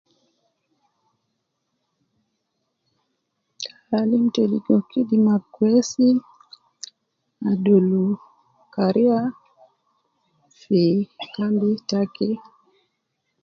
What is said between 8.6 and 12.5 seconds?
kariya fi kambi taki